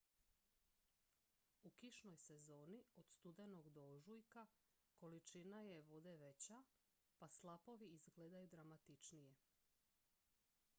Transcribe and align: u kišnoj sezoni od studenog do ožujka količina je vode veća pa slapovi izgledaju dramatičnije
u 1.63 1.69
kišnoj 1.79 2.17
sezoni 2.23 2.79
od 3.01 3.09
studenog 3.11 3.69
do 3.69 3.83
ožujka 3.89 4.47
količina 4.93 5.61
je 5.61 5.81
vode 5.81 6.15
veća 6.25 6.63
pa 7.19 7.27
slapovi 7.39 7.87
izgledaju 7.99 8.47
dramatičnije 8.47 9.37